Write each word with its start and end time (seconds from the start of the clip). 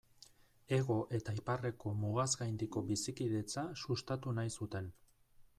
Hego 0.77 0.95
eta 1.17 1.35
Iparreko 1.41 1.93
mugaz 2.05 2.27
gaindiko 2.41 2.85
bizikidetza 2.89 3.69
sustatu 3.85 4.39
nahi 4.41 4.57
zuten. 4.59 4.91